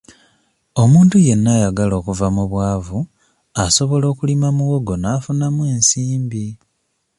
[0.81, 2.99] Omuntu yenna ayagala okuva mu bwavu
[3.63, 6.45] asobola okulima muwogo n'afunamu ensimbi.